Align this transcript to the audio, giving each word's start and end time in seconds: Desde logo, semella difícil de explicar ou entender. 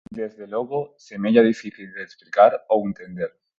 Desde 0.09 0.47
logo, 0.47 0.95
semella 0.97 1.43
difícil 1.43 1.93
de 1.93 2.01
explicar 2.01 2.51
ou 2.69 2.87
entender. 2.89 3.31